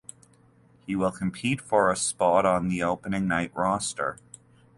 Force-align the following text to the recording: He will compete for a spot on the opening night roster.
He 0.87 0.95
will 0.95 1.11
compete 1.11 1.61
for 1.61 1.91
a 1.91 1.95
spot 1.95 2.43
on 2.43 2.69
the 2.69 2.81
opening 2.81 3.27
night 3.27 3.51
roster. 3.53 4.17